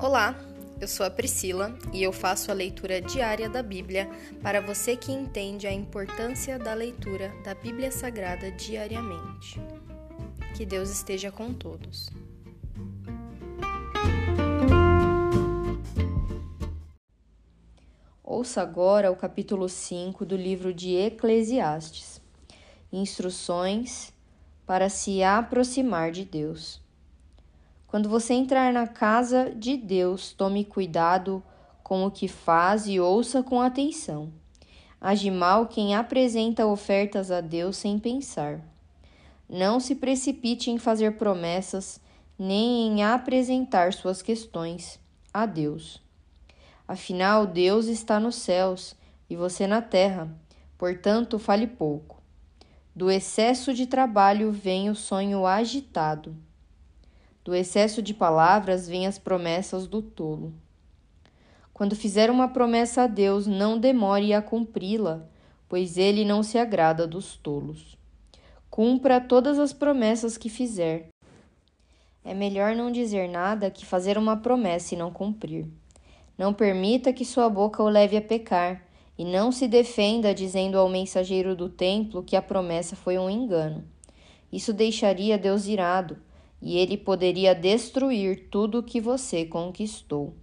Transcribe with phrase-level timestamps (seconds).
[0.00, 0.38] Olá,
[0.80, 4.08] eu sou a Priscila e eu faço a leitura diária da Bíblia
[4.40, 9.60] para você que entende a importância da leitura da Bíblia Sagrada diariamente.
[10.56, 12.08] Que Deus esteja com todos.
[18.22, 22.20] Ouça agora o capítulo 5 do livro de Eclesiastes.
[22.92, 24.12] Instruções
[24.64, 26.80] para se aproximar de Deus.
[27.88, 31.42] Quando você entrar na casa de Deus, tome cuidado
[31.82, 34.30] com o que faz e ouça com atenção.
[35.00, 38.60] Age mal quem apresenta ofertas a Deus sem pensar.
[39.48, 41.98] Não se precipite em fazer promessas,
[42.38, 45.00] nem em apresentar suas questões
[45.32, 46.02] a Deus.
[46.86, 48.94] Afinal, Deus está nos céus
[49.30, 50.28] e você na terra,
[50.76, 52.20] portanto, fale pouco.
[52.94, 56.36] Do excesso de trabalho vem o sonho agitado.
[57.48, 60.52] Do excesso de palavras vêm as promessas do tolo.
[61.72, 65.22] Quando fizer uma promessa a Deus, não demore a cumpri-la,
[65.66, 67.96] pois ele não se agrada dos tolos.
[68.68, 71.08] Cumpra todas as promessas que fizer.
[72.22, 75.64] É melhor não dizer nada que fazer uma promessa e não cumprir.
[76.36, 78.82] Não permita que sua boca o leve a pecar,
[79.16, 83.82] e não se defenda dizendo ao mensageiro do templo que a promessa foi um engano.
[84.52, 86.27] Isso deixaria Deus irado
[86.60, 90.34] e ele poderia destruir tudo o que você conquistou.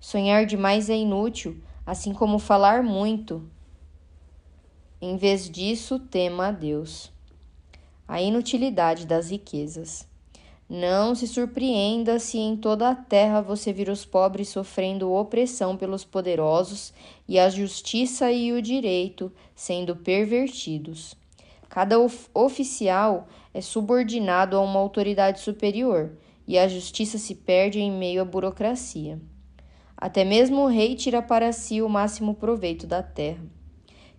[0.00, 3.42] Sonhar demais é inútil, assim como falar muito.
[5.00, 7.10] Em vez disso, tema a Deus.
[8.06, 10.06] A inutilidade das riquezas.
[10.68, 16.04] Não se surpreenda se em toda a terra você vir os pobres sofrendo opressão pelos
[16.04, 16.92] poderosos
[17.26, 21.16] e a justiça e o direito sendo pervertidos.
[21.78, 26.10] Cada of oficial é subordinado a uma autoridade superior
[26.44, 29.20] e a justiça se perde em meio à burocracia.
[29.96, 33.44] Até mesmo o rei tira para si o máximo proveito da terra.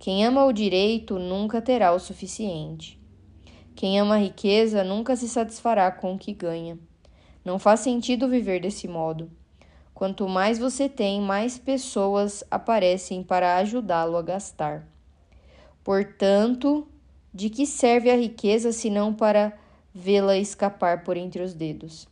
[0.00, 3.00] Quem ama o direito nunca terá o suficiente.
[3.76, 6.76] Quem ama a riqueza nunca se satisfará com o que ganha.
[7.44, 9.30] Não faz sentido viver desse modo.
[9.94, 14.88] Quanto mais você tem, mais pessoas aparecem para ajudá-lo a gastar.
[15.84, 16.88] Portanto,
[17.34, 19.52] de que serve a riqueza senão para
[19.92, 22.06] vê-la escapar por entre os dedos?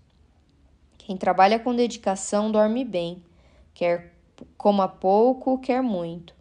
[0.99, 3.23] Quem trabalha com dedicação dorme bem,
[3.73, 4.13] quer
[4.59, 6.35] coma pouco, quer muito.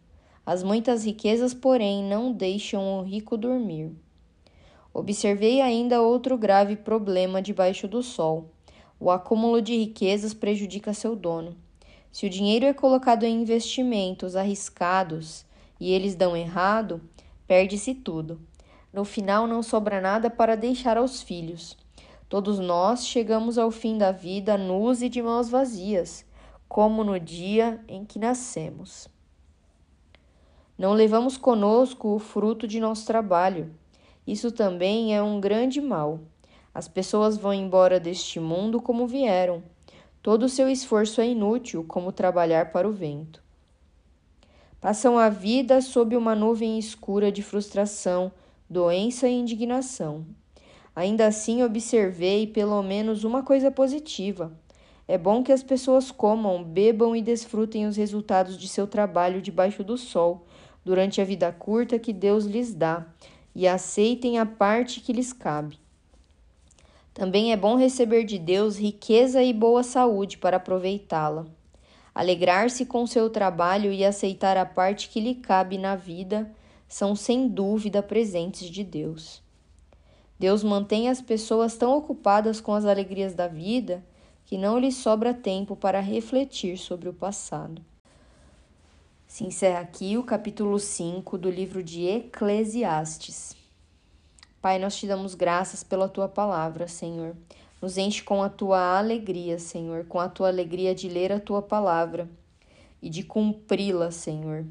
[0.44, 3.92] As muitas riquezas, porém, não deixam o rico dormir.
[4.92, 8.50] Observei ainda outro grave problema debaixo do sol.
[9.00, 11.56] O acúmulo de riquezas prejudica seu dono.
[12.12, 15.46] Se o dinheiro é colocado em investimentos arriscados
[15.80, 17.00] e eles dão errado,
[17.48, 18.40] perde-se tudo.
[18.94, 21.78] No final não sobra nada para deixar aos filhos.
[22.28, 26.26] Todos nós chegamos ao fim da vida nus e de mãos vazias,
[26.68, 29.08] como no dia em que nascemos.
[30.78, 33.72] Não levamos conosco o fruto de nosso trabalho.
[34.26, 36.20] Isso também é um grande mal.
[36.74, 39.62] As pessoas vão embora deste mundo como vieram.
[40.22, 43.44] Todo o seu esforço é inútil, como trabalhar para o vento.
[44.80, 48.32] Passam a vida sob uma nuvem escura de frustração,
[48.72, 50.26] doença e indignação.
[50.96, 54.50] Ainda assim, observei pelo menos uma coisa positiva.
[55.06, 59.84] É bom que as pessoas comam, bebam e desfrutem os resultados de seu trabalho debaixo
[59.84, 60.46] do sol,
[60.86, 63.06] durante a vida curta que Deus lhes dá,
[63.54, 65.78] e aceitem a parte que lhes cabe.
[67.14, 71.46] Também é bom receber de Deus riqueza e boa saúde para aproveitá-la.
[72.16, 76.50] Alegrar-se com seu trabalho e aceitar a parte que lhe cabe na vida
[76.92, 79.42] são sem dúvida presentes de Deus.
[80.38, 84.04] Deus mantém as pessoas tão ocupadas com as alegrias da vida
[84.44, 87.82] que não lhes sobra tempo para refletir sobre o passado.
[89.26, 93.56] Se encerra aqui o capítulo 5 do livro de Eclesiastes.
[94.62, 97.38] Pai, nós te damos graças pela tua palavra, Senhor.
[97.82, 101.62] Nos enche com a tua alegria, Senhor, com a tua alegria de ler a tua
[101.62, 102.30] palavra
[103.02, 104.66] e de cumpri-la, Senhor.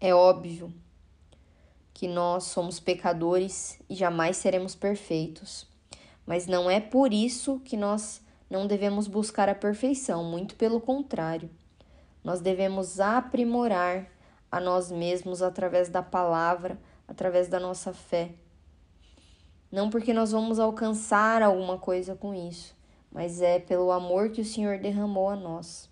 [0.00, 0.72] É óbvio
[1.92, 5.66] que nós somos pecadores e jamais seremos perfeitos,
[6.24, 11.50] mas não é por isso que nós não devemos buscar a perfeição, muito pelo contrário.
[12.22, 14.06] Nós devemos aprimorar
[14.52, 16.78] a nós mesmos através da palavra,
[17.08, 18.30] através da nossa fé.
[19.70, 22.76] Não porque nós vamos alcançar alguma coisa com isso,
[23.10, 25.90] mas é pelo amor que o Senhor derramou a nós.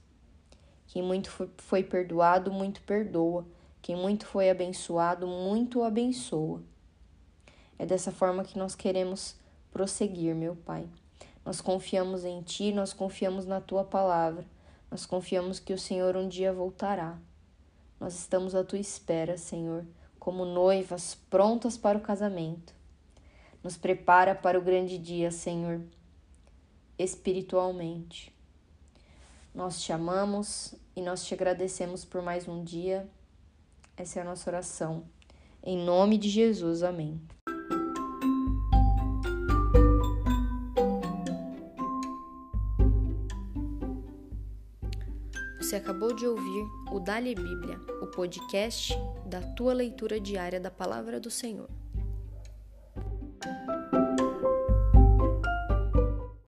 [0.86, 3.44] Quem muito foi perdoado, muito perdoa.
[3.86, 6.60] Quem muito foi abençoado, muito abençoa.
[7.78, 9.36] É dessa forma que nós queremos
[9.70, 10.88] prosseguir, meu Pai.
[11.44, 14.44] Nós confiamos em Ti, nós confiamos na Tua palavra,
[14.90, 17.16] nós confiamos que o Senhor um dia voltará.
[18.00, 19.86] Nós estamos à Tua espera, Senhor,
[20.18, 22.74] como noivas prontas para o casamento.
[23.62, 25.80] Nos prepara para o grande dia, Senhor,
[26.98, 28.34] espiritualmente.
[29.54, 33.08] Nós te amamos e nós te agradecemos por mais um dia.
[33.96, 35.04] Essa é a nossa oração.
[35.62, 37.18] Em nome de Jesus, amém.
[45.58, 48.94] Você acabou de ouvir o Dali Bíblia, o podcast
[49.24, 51.68] da tua leitura diária da palavra do Senhor.